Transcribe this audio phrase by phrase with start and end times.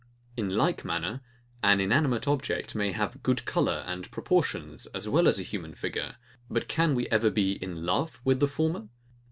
[0.35, 1.21] In like manner,
[1.61, 6.15] an inanimate object may have good colour and proportions as well as a human figure.
[6.49, 8.87] But can we ever be in love with the former?